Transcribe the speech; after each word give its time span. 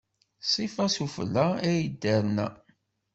Ṣṣifa, 0.45 0.85
s 0.95 0.97
ufella 1.05 1.45
ay 1.69 1.79
d-terna. 1.91 2.47